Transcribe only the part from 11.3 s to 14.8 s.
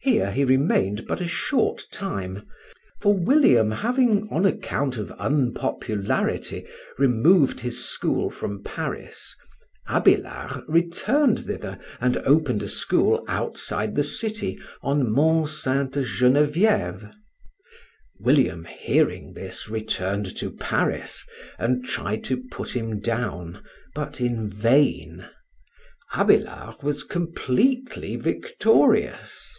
thither and opened a school outside the city,